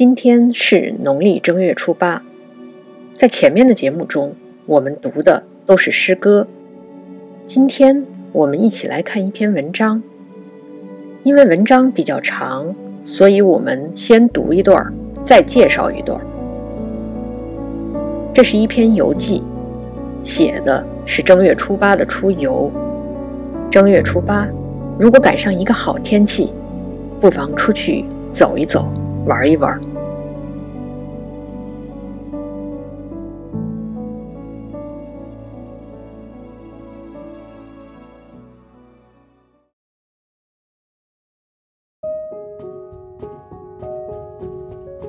[0.00, 2.22] 今天是农历正月初八，
[3.18, 4.34] 在前面的节目中，
[4.64, 6.46] 我们读的都是诗歌。
[7.44, 8.02] 今天
[8.32, 10.02] 我们一起来看一篇文章，
[11.22, 12.74] 因为文章比较长，
[13.04, 14.90] 所以我们先读一段，
[15.22, 16.18] 再介绍一段。
[18.32, 19.42] 这是一篇游记，
[20.24, 22.72] 写的是正月初八的出游。
[23.70, 24.48] 正月初八，
[24.98, 26.50] 如果赶上一个好天气，
[27.20, 28.90] 不妨出去走一走，
[29.26, 29.78] 玩一玩。《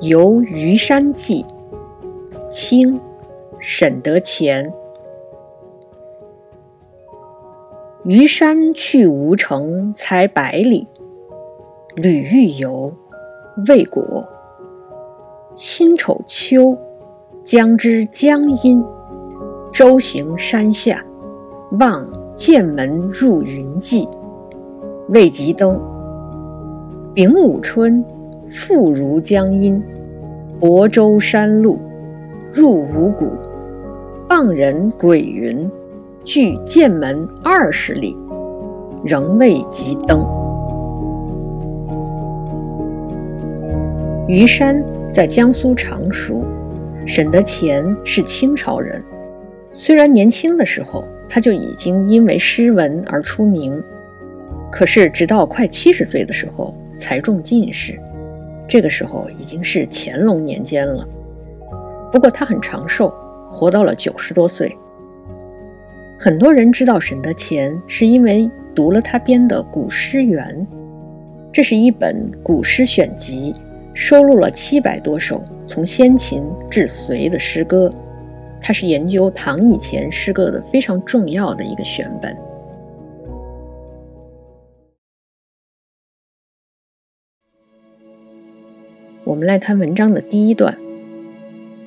[0.02, 1.46] 游虞山记》，
[2.50, 3.00] 清，
[3.60, 4.74] 沈德潜。
[8.04, 10.88] 虞山去吴城才百里，
[11.94, 12.92] 吕欲游，
[13.68, 14.28] 未果。
[15.56, 16.76] 辛丑秋，
[17.46, 18.84] 将之江阴，
[19.72, 21.06] 舟行山下，
[21.80, 24.10] 望剑门入云际，
[25.10, 25.80] 未及登。
[27.14, 28.04] 丙午春，
[28.54, 29.82] 复如江阴，
[30.60, 31.80] 泊舟山路，
[32.54, 33.32] 入五谷，
[34.28, 35.70] 傍人鬼云。
[36.24, 38.16] 距剑门二十里，
[39.04, 40.24] 仍未及登。
[44.28, 46.44] 虞山在江苏常熟，
[47.08, 49.04] 沈德潜是清朝人。
[49.74, 53.82] 虽然年轻的时候他就已经因为诗文而出名，
[54.72, 58.00] 可是直到快七十岁的时候才中进士，
[58.72, 61.06] 这个时候已经是乾隆年间了。
[62.10, 63.14] 不过他很长寿，
[63.52, 64.74] 活到了九十多岁。
[66.18, 70.46] 很多人知道沈德潜，是因为读了他编的《古诗源》，
[71.52, 73.54] 这是一本古诗选集，
[73.94, 77.92] 收录了七百多首从先秦至隋的诗歌。
[78.62, 82.34] 它是研究唐以前诗歌的非常重要的一个选本。
[89.32, 90.78] 我们来看文章的第一段，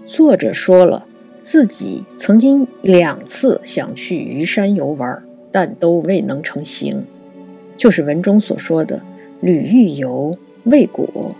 [0.06, 1.06] 作者说了。
[1.42, 5.22] 自己曾经两次想去虞山游玩，
[5.52, 7.04] 但都未能成行，
[7.76, 8.98] 就是文中所说的
[9.42, 11.36] “吕欲游，未果”。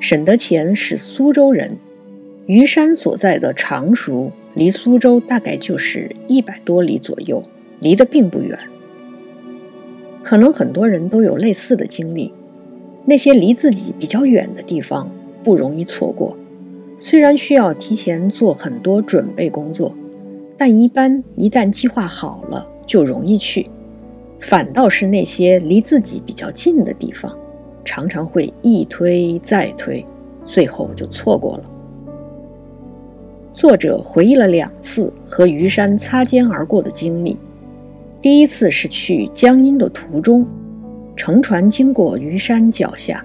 [0.00, 1.78] 沈德潜是苏州人，
[2.46, 7.40] 虞山所在的常熟离苏州大概就是一百多里左右，
[7.78, 8.58] 离得并不远。
[10.24, 12.34] 可能很多人都有类似的经历，
[13.04, 15.10] 那些离自己比较远的地方
[15.42, 16.36] 不容易错过。
[16.98, 19.94] 虽然需要提前做很多准备工作，
[20.56, 23.68] 但一般一旦计划好了就容易去。
[24.40, 27.36] 反倒是那些离自己比较近的地方，
[27.84, 30.04] 常常会一推再推，
[30.46, 31.64] 最后就错过了。
[33.52, 37.36] 作者回忆了两次和虞山擦肩而过的经历。
[38.20, 40.46] 第一次是去江阴的途中，
[41.16, 43.24] 乘船经过虞山脚下。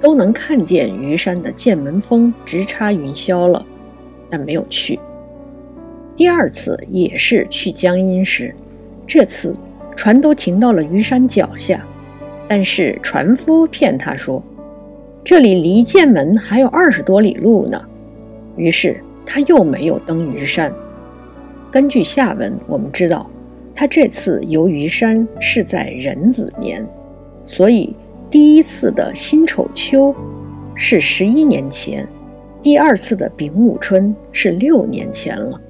[0.00, 3.62] 都能看见虞山的剑门峰直插云霄了，
[4.30, 4.98] 但没有去。
[6.16, 8.54] 第二次也是去江阴时，
[9.06, 9.54] 这次
[9.94, 11.84] 船都停到了虞山脚下，
[12.48, 14.42] 但是船夫骗他说，
[15.22, 17.78] 这里离剑门还有二十多里路呢。
[18.56, 20.72] 于是他又没有登虞山。
[21.70, 23.30] 根据下文我们知道，
[23.74, 26.86] 他这次游虞山是在壬子年，
[27.44, 27.94] 所以。
[28.30, 30.14] 第一次的辛丑秋
[30.76, 32.08] 是十一年前，
[32.62, 35.60] 第二次的丙午春是六年前了。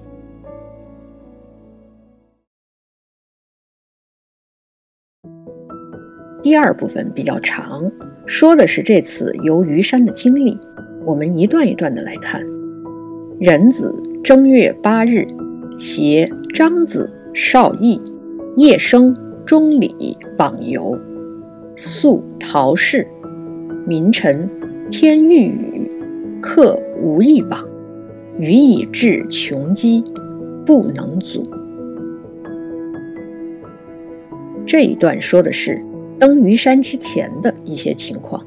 [6.43, 7.91] 第二部分比较长，
[8.27, 10.59] 说的是这次游虞山的经历。
[11.07, 12.43] 我们一段一段的来看。
[13.39, 13.91] 壬子
[14.23, 15.27] 正月八日，
[15.79, 17.99] 携张子、邵义、
[18.59, 19.17] 叶生、
[19.47, 21.01] 钟礼访游。
[21.83, 23.09] 宿陶氏，
[23.87, 24.47] 民臣
[24.91, 25.89] 天欲雨，
[26.43, 27.67] 客无一往，
[28.39, 30.05] 予以至穷饥，
[30.67, 31.43] 不能阻。
[34.67, 35.83] 这一段说的是
[36.19, 38.45] 登虞山之前的一些情况。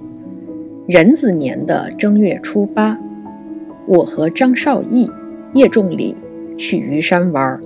[0.86, 2.96] 壬子年的正月初八，
[3.88, 5.10] 我和张少义、
[5.56, 6.16] 叶仲礼
[6.56, 7.60] 去虞山玩。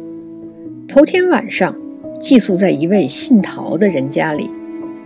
[0.87, 1.75] 头天晚上，
[2.21, 4.49] 寄宿在一位姓陶的人家里。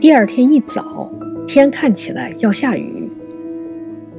[0.02, 1.12] 第二天一早，
[1.48, 3.08] 天看起来要下雨。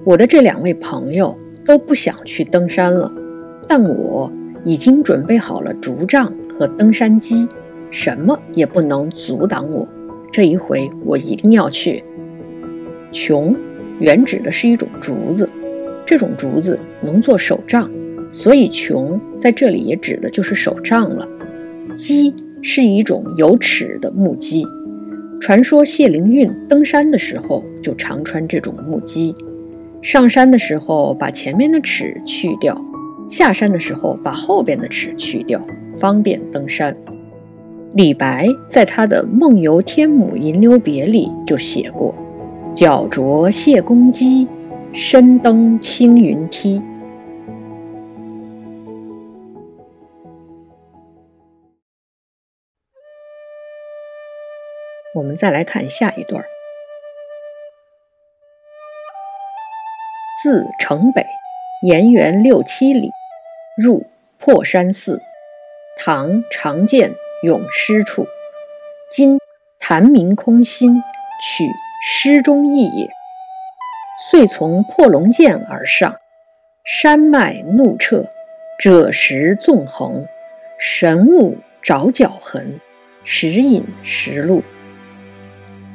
[0.05, 1.37] 我的这两位朋友
[1.67, 3.13] 都不想去登山了，
[3.67, 4.31] 但我
[4.65, 7.49] 已经准备好了竹杖和登山机，
[7.91, 9.89] 什么也不能阻挡我。
[10.31, 12.05] 这一回我一定要去。
[13.11, 13.53] 穷
[13.99, 15.51] 原指的是一种竹子，
[16.07, 17.91] 这种竹子能做手杖，
[18.31, 21.27] 所以琼在这里也指的就是手杖了。
[21.97, 22.33] 鸡
[22.63, 24.65] 是一种有齿的木鸡，
[25.43, 29.35] 传说谢灵运登山的时候就常穿这种木屐，
[30.01, 32.73] 上山的时候把前面的齿去掉，
[33.29, 35.61] 下山的时候把后边的齿去掉，
[35.97, 36.97] 方便登山。
[37.95, 42.15] 李白在他的《梦游天姥吟留别》里就写过
[42.73, 44.47] ：“脚着谢公屐，
[44.93, 46.81] 身登青云梯。”
[55.15, 56.43] 我们再来看下一段：
[60.43, 61.27] 自城北
[61.83, 63.11] 沿原六七里，
[63.77, 64.07] 入
[64.39, 65.21] 破山寺，
[65.99, 67.15] 唐常见。
[67.43, 68.29] 咏诗处，
[69.11, 69.41] 今
[69.81, 71.03] 潭明空心，
[71.43, 71.69] 取
[72.07, 73.09] 诗中意也。
[74.31, 76.21] 遂从破龙涧而上，
[76.85, 78.31] 山脉怒彻，
[78.81, 80.25] 赭石纵横，
[80.79, 82.79] 神物着脚痕，
[83.25, 84.63] 时隐时露。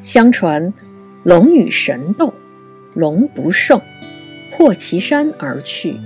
[0.07, 0.73] 相传
[1.23, 2.33] 龙与神斗，
[2.93, 3.81] 龙不胜，
[4.49, 5.99] 破其山而去。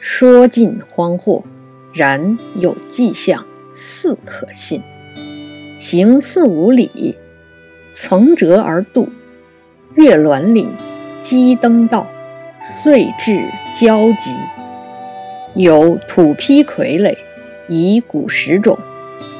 [0.00, 1.44] 说尽荒惑，
[1.94, 3.46] 然有迹象。
[3.72, 4.82] 似可信，
[5.78, 7.16] 行四五里，
[7.92, 9.08] 层折而渡，
[9.94, 10.68] 越峦岭，
[11.20, 12.08] 激登道，
[12.64, 14.32] 遂至交集。
[15.54, 17.16] 有土坯傀儡，
[17.68, 18.76] 以古石冢，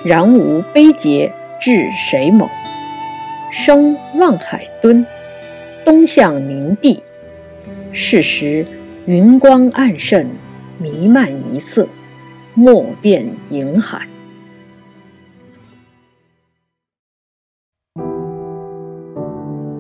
[0.05, 2.49] 然无碑碣，至谁某？
[3.55, 5.07] 生望海墩，
[5.85, 7.03] 东向宁地。
[7.93, 8.67] 是时
[9.05, 10.27] 云光暗渗，
[10.79, 11.87] 弥漫一色，
[12.55, 14.07] 莫辨瀛海。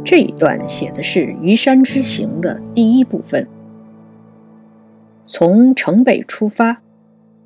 [0.04, 3.48] 这一段写的是虞山之行的第一部分。
[5.26, 6.82] 从城北出发，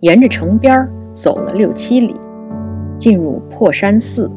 [0.00, 2.16] 沿着城边走了六七里，
[2.98, 4.28] 进入破山寺。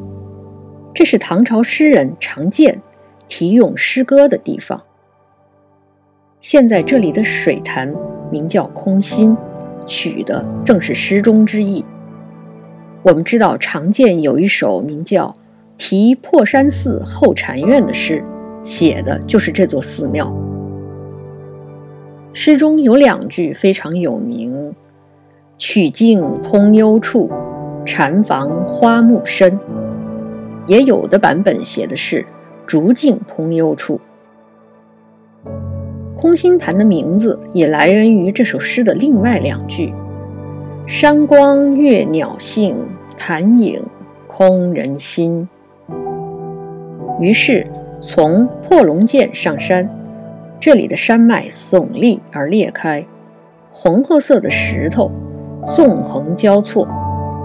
[1.00, 2.82] 这是唐朝诗人常见
[3.30, 4.84] 题咏诗歌的地方。
[6.42, 7.96] 现在这里的水潭
[8.30, 9.34] 名叫空心，
[9.88, 11.86] 取的正是诗中之意。
[13.02, 15.34] 我们知道常见有一首名叫。
[15.78, 18.22] 题破山寺后禅院的诗，
[18.66, 20.30] 写的就是这座寺庙。
[22.34, 24.76] 诗中有两句非常有名
[25.58, 27.32] ：“曲径通幽处，
[27.86, 29.58] 禅房花木深。”
[30.70, 32.24] 也有的版本写的是
[32.68, 34.00] “竹径通幽处”。
[36.16, 39.92] 空心潭的名字也来源于这首诗的另外两句
[40.86, 42.76] ：“山光悦鸟性，
[43.18, 43.82] 潭影
[44.28, 45.50] 空人心。”
[47.20, 47.66] 于是，
[48.00, 49.90] 从破龙涧上山，
[50.60, 53.04] 这里的山脉耸立而裂开，
[53.72, 55.12] 红褐色的石头
[55.76, 56.88] 纵横交错，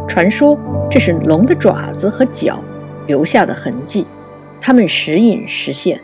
[0.07, 0.59] 传说
[0.91, 2.61] 这是龙的爪子和脚
[3.07, 4.07] 留下的痕迹，
[4.61, 6.01] 它们时隐时现。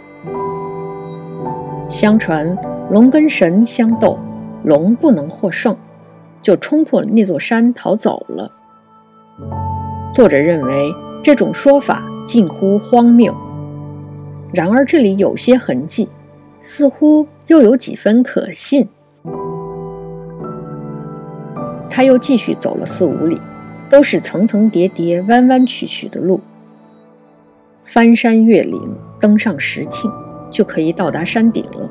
[1.89, 2.57] 相传
[2.91, 4.19] 龙跟神相斗，
[4.65, 5.77] 龙不能获胜，
[6.41, 8.53] 就冲破了那座山逃走了。
[10.15, 13.35] 作者认为这种说法近乎荒谬。
[14.53, 16.09] 然而这里有些痕迹，
[16.61, 18.89] 似乎又有几分可信。
[21.89, 23.41] 他又继续走了四五里，
[23.89, 26.41] 都是层层叠叠、弯弯曲曲的路。
[27.93, 28.81] 翻山越岭，
[29.19, 30.09] 登上石磬，
[30.49, 31.91] 就可以到达山顶了。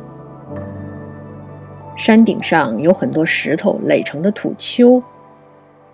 [1.98, 5.04] 山顶上有很多石头垒成的土丘，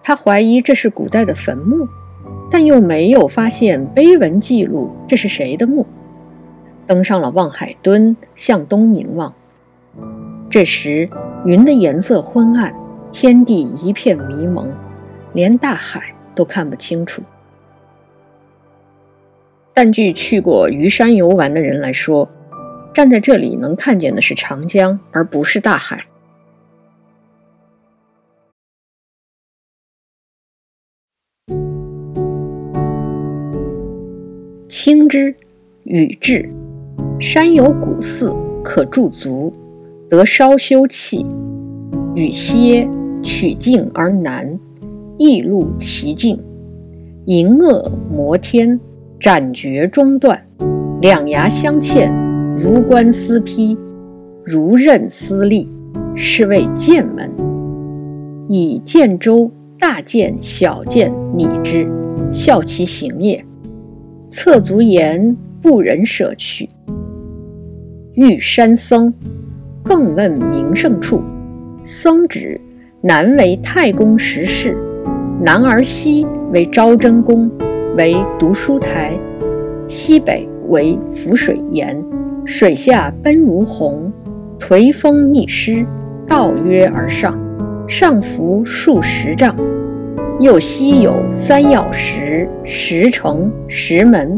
[0.03, 1.87] 他怀疑这是古代的坟墓，
[2.51, 5.83] 但又没有发现碑文记录这是谁的墓。
[6.85, 9.33] 登上了望海墩，向东凝望。
[10.51, 11.09] 这时，
[11.45, 12.71] 云的颜色昏暗，
[13.11, 14.71] 天地一片迷蒙，
[15.33, 17.23] 连大海都看不清楚。
[19.77, 22.29] 但据去过虞山游玩的人来说，
[22.93, 26.01] 站在这里能看见的是长江，而不是大海。
[34.69, 35.35] 青之，
[35.83, 36.49] 与至。
[37.19, 39.51] 山有古寺，可驻足，
[40.09, 41.25] 得稍休憩。
[42.15, 42.87] 与歇，
[43.21, 44.57] 曲径而南，
[45.17, 46.41] 异路奇径，
[47.25, 48.79] 银萼摩天，
[49.19, 50.39] 斩绝中断，
[51.01, 52.13] 两牙相嵌，
[52.57, 53.77] 如冠丝披，
[54.43, 55.69] 如刃丝立，
[56.15, 57.31] 是谓剑门。
[58.47, 61.87] 以剑舟、大剑、小剑拟之，
[62.31, 63.43] 效其行也。
[64.29, 66.67] 侧足言，不忍舍去。
[68.13, 69.13] 遇山僧，
[69.83, 71.21] 更问名胜处。
[71.83, 72.59] 僧指
[73.01, 74.77] 南为太公石室，
[75.41, 77.49] 南而西为昭真宫，
[77.97, 79.13] 为读书台；
[79.87, 82.03] 西北为浮水岩，
[82.45, 84.11] 水下奔如虹，
[84.59, 85.85] 颓风逆湿，
[86.27, 87.39] 倒约而上，
[87.87, 89.55] 上浮数十丈。
[90.41, 94.37] 又西有三要石、石城、石门，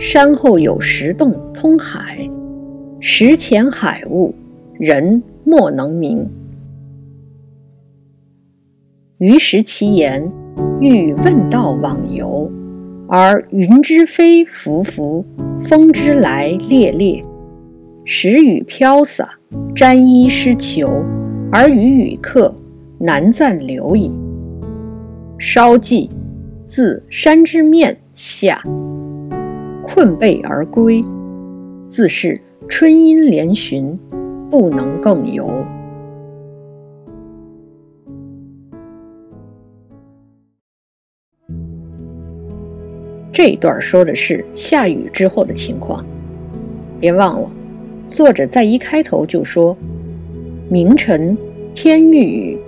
[0.00, 2.28] 山后有石洞通海，
[2.98, 4.34] 石前海雾，
[4.72, 6.28] 人莫能明。
[9.18, 10.28] 于食其言，
[10.80, 12.50] 欲问道往游，
[13.08, 15.24] 而云之飞浮浮，
[15.62, 17.22] 风之来烈烈，
[18.04, 19.28] 时雨飘洒，
[19.74, 21.04] 沾衣湿裘，
[21.52, 22.52] 而与与客
[22.98, 24.12] 难暂留矣。
[25.38, 26.10] 稍寂，
[26.64, 28.60] 自山之面下，
[29.84, 31.04] 困背而归，
[31.86, 33.96] 自是春阴连旬，
[34.50, 35.48] 不能更游。
[43.36, 46.02] 这一段说的是下雨之后的情况。
[46.98, 47.50] 别忘了，
[48.08, 49.76] 作者在一开头就说
[50.70, 51.36] ：“明晨
[51.74, 52.58] 天欲雨，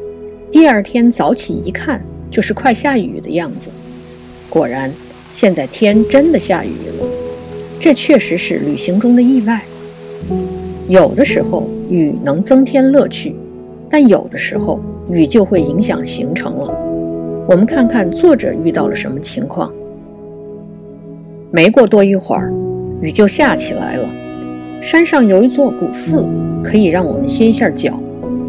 [0.53, 3.71] 第二天早起一看，就是快下雨的样子。”
[4.51, 4.93] 果然，
[5.33, 7.09] 现在天真的下雨了。
[7.81, 9.63] 这确实是旅行中的意外。
[10.87, 13.35] 有的时候雨能增添乐趣，
[13.89, 14.79] 但有的时候
[15.11, 16.69] 雨就会影响行程了。
[17.49, 19.73] 我们看看作者遇到了什么情况。
[21.51, 22.53] 没过多一会儿，
[23.01, 24.07] 雨就下起来了。
[24.83, 26.29] 山上有一座古寺，
[26.63, 27.99] 可以让我们歇一下脚，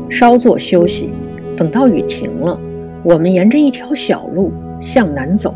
[0.10, 1.10] 稍作休息。
[1.56, 2.60] 等到雨停了，
[3.04, 4.52] 我们沿着一条小路
[4.82, 5.54] 向南走，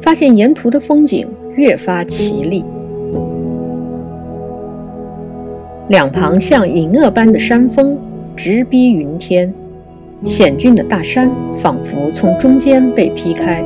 [0.00, 2.64] 发现沿途的风景越发奇丽。
[5.88, 7.96] 两旁像银萼般的山峰
[8.36, 9.52] 直逼云天，
[10.24, 13.64] 险峻的大山仿佛从中间被劈开，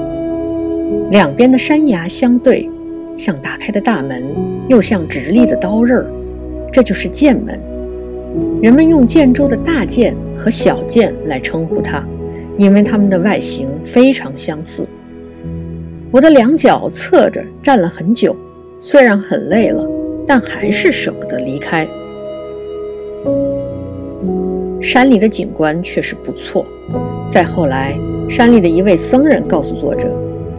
[1.10, 2.68] 两边的山崖相对。
[3.16, 4.22] 像打开的大门，
[4.68, 6.04] 又像直立的刀刃，
[6.72, 7.60] 这就是剑门。
[8.62, 12.02] 人们用建州的大剑和小剑来称呼它，
[12.56, 14.86] 因为它们的外形非常相似。
[16.10, 18.34] 我的两脚侧着站了很久，
[18.80, 19.86] 虽然很累了，
[20.26, 21.86] 但还是舍不得离开。
[24.80, 26.66] 山里的景观确实不错。
[27.28, 27.96] 再后来，
[28.28, 30.06] 山里的一位僧人告诉作者，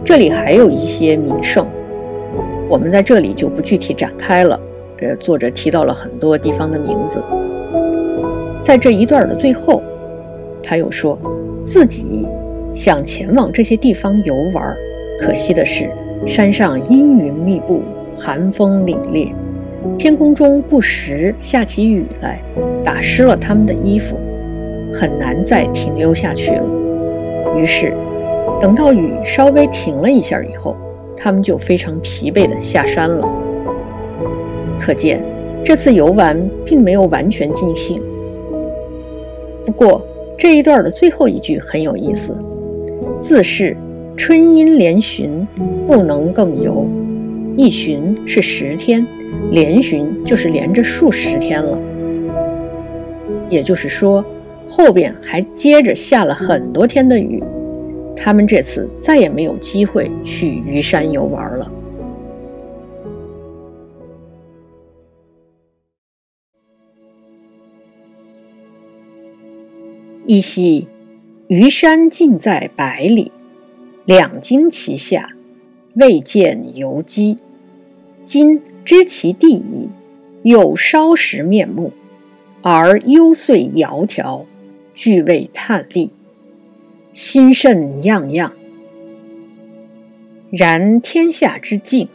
[0.04, 1.66] 这里还有一些名胜。
[2.68, 4.58] 我们在这里就不具体展开了。
[4.96, 7.22] 这作者提到了很多地方的名字。
[8.62, 9.82] 在这一段的最后，
[10.62, 11.18] 他又说
[11.64, 12.26] 自己
[12.74, 14.74] 想前往这些地方游玩，
[15.20, 15.90] 可惜的是
[16.26, 17.82] 山上阴云密布，
[18.16, 19.32] 寒风凛冽，
[19.98, 22.40] 天空中不时下起雨来，
[22.82, 24.16] 打湿了他们的衣服，
[24.92, 26.64] 很难再停留下去了。
[27.56, 27.92] 于是，
[28.60, 30.76] 等到雨稍微停了一下以后。
[31.16, 33.28] 他们就非常疲惫地下山了。
[34.80, 35.24] 可见，
[35.64, 38.00] 这次游玩并没有完全尽兴。
[39.64, 40.04] 不过，
[40.36, 42.38] 这一段的最后一句很有意思
[43.18, 43.76] ：“自是
[44.16, 45.46] 春阴连旬，
[45.86, 46.86] 不能更游。”
[47.56, 49.06] 一旬是十天，
[49.52, 51.78] 连旬就是连着数十天了。
[53.48, 54.24] 也就是说，
[54.68, 57.42] 后边还接着下了很多天的雨。
[58.16, 61.70] 他们这次再也没有机会去虞山游玩了。
[70.26, 70.88] 依稀，
[71.48, 73.30] 虞山近在百里，
[74.06, 75.28] 两京其下，
[75.96, 77.36] 未见游击。
[78.24, 79.90] 今知其地矣，
[80.42, 81.92] 又稍识面目，
[82.62, 84.44] 而幽邃窈窕，
[84.94, 86.10] 俱未探历。
[87.14, 88.52] 心甚漾漾。
[90.50, 92.08] 然天下之境，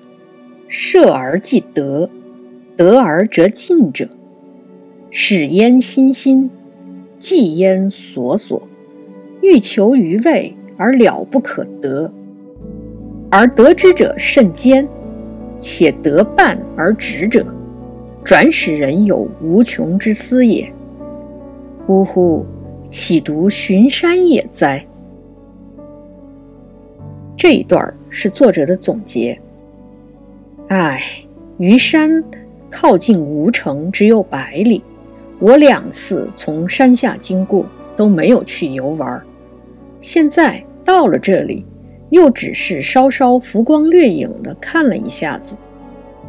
[0.67, 2.09] 设而既得，
[2.75, 4.09] 得而则进者，
[5.09, 6.49] 始焉心心，
[7.17, 8.61] 继焉所所，
[9.41, 12.11] 欲求于味而了不可得，
[13.31, 14.85] 而得之者甚坚，
[15.57, 17.45] 且得半而止者，
[18.21, 20.69] 转使人有无穷之思也。
[21.87, 22.45] 呜呼！
[22.91, 24.83] 岂独巡山也哉？
[27.39, 29.39] 这一段是作者的总结。
[30.67, 31.01] 唉，
[31.57, 32.21] 虞山
[32.69, 34.83] 靠近吴城只有百里，
[35.39, 37.65] 我两次从山下经过
[37.95, 39.23] 都没有去游玩，
[40.01, 41.65] 现在到了这里，
[42.09, 45.55] 又只是稍稍浮光掠影的看了一下子，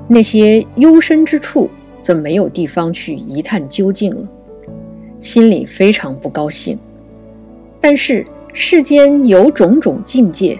[0.06, 1.68] 那些幽深之处
[2.00, 4.28] 则没有地方去一探究竟了，
[5.18, 6.78] 心里非常不高兴。
[7.80, 10.56] 但是世间有种种境界，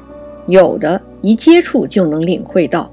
[0.51, 2.91] 有的一接触就能领会到，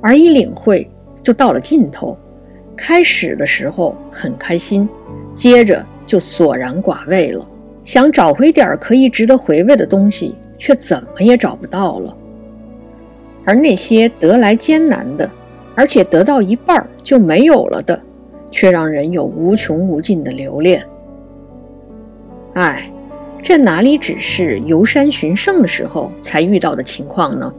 [0.00, 0.88] 而一领会
[1.22, 2.16] 就到了尽头。
[2.76, 4.88] 开始的时候很开心，
[5.34, 7.44] 接着就索然寡味了。
[7.82, 12.14] 想找回点可以值得回味的东西，却怎么也找不到了。
[13.44, 15.28] 而那些得来艰难的，
[15.74, 17.98] 而且得到一半就没有了的，
[18.50, 20.84] 却让人有无穷无尽的留恋。
[22.54, 22.90] 唉，
[23.42, 27.52] 这哪里只是游山寻胜的时候才遇到的情况呢？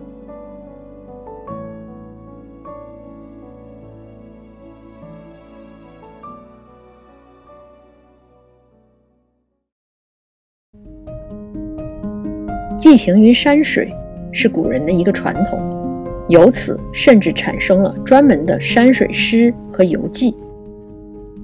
[12.78, 13.92] 寄情于山水
[14.32, 20.36] 是古人的一个传统，由此甚至产生了专门的山水诗和游记。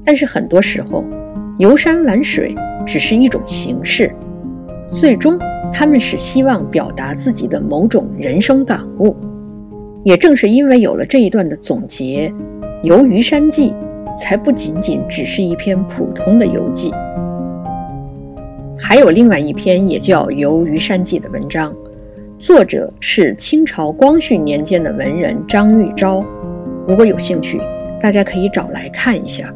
[0.03, 1.03] 但是很多时候，
[1.57, 4.09] 游山玩水只是一种形式，
[4.97, 5.37] 最终
[5.73, 9.13] 他们是希望表达自己的某种人生感悟。
[10.05, 12.31] 也正是因为有了这一段的总结，
[12.81, 13.71] 《游虞山记》
[14.17, 16.93] 才不仅仅只是一篇普通的游记。
[18.77, 21.75] 还有另外一篇也叫《游虞山记》的文章，
[22.39, 26.23] 作者是清朝光绪年间的文人张玉昭。
[26.87, 27.59] 如果有兴趣，
[27.99, 29.53] 大家可以找来看一下。